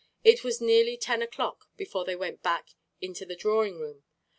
[0.23, 2.69] It was nearly ten o'clock before they went back
[3.01, 4.03] into the drawing room.